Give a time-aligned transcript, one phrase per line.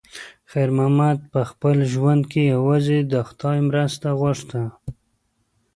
[0.51, 4.61] خیر محمد په خپل ژوند کې یوازې د خدای مرسته غوښته.